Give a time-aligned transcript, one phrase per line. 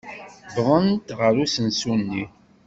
[0.55, 2.23] Wwḍent ɣer usensu-nni.